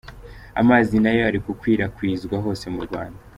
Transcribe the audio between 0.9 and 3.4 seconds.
nayo ari gukwirakwizwa hose mu Rwanda.